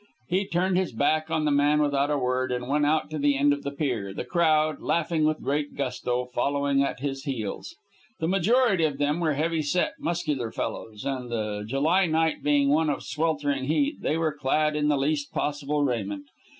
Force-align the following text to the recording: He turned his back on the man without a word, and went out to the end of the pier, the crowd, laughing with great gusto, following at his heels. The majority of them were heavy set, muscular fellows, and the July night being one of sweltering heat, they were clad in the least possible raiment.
He 0.29 0.47
turned 0.47 0.77
his 0.79 0.93
back 0.93 1.29
on 1.29 1.45
the 1.45 1.51
man 1.51 1.79
without 1.79 2.09
a 2.09 2.17
word, 2.17 2.51
and 2.51 2.67
went 2.67 2.87
out 2.87 3.11
to 3.11 3.19
the 3.19 3.37
end 3.37 3.53
of 3.53 3.61
the 3.61 3.69
pier, 3.69 4.15
the 4.15 4.25
crowd, 4.25 4.81
laughing 4.81 5.25
with 5.25 5.43
great 5.43 5.75
gusto, 5.75 6.25
following 6.33 6.81
at 6.81 7.01
his 7.01 7.25
heels. 7.25 7.75
The 8.19 8.27
majority 8.27 8.83
of 8.85 8.97
them 8.97 9.19
were 9.19 9.33
heavy 9.33 9.61
set, 9.61 9.93
muscular 9.99 10.51
fellows, 10.51 11.05
and 11.05 11.29
the 11.29 11.65
July 11.67 12.07
night 12.07 12.41
being 12.41 12.69
one 12.69 12.89
of 12.89 13.03
sweltering 13.03 13.65
heat, 13.65 14.01
they 14.01 14.17
were 14.17 14.33
clad 14.33 14.75
in 14.75 14.87
the 14.87 14.97
least 14.97 15.31
possible 15.33 15.83
raiment. 15.83 16.25